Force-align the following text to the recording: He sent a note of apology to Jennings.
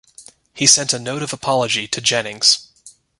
He 0.55 0.65
sent 0.65 0.93
a 0.93 0.99
note 0.99 1.21
of 1.21 1.31
apology 1.31 1.87
to 1.89 2.01
Jennings. 2.01 2.69